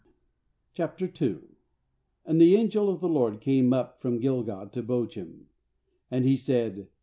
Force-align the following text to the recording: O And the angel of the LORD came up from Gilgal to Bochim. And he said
O 0.79 1.39
And 2.25 2.41
the 2.41 2.55
angel 2.55 2.89
of 2.89 3.01
the 3.01 3.07
LORD 3.07 3.39
came 3.39 3.71
up 3.71 4.01
from 4.01 4.17
Gilgal 4.19 4.67
to 4.69 4.81
Bochim. 4.81 5.45
And 6.09 6.25
he 6.25 6.35
said 6.35 6.87